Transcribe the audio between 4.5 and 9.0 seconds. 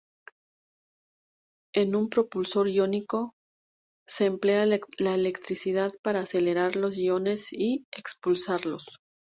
la electricidad para acelerar los iones y expulsarlos.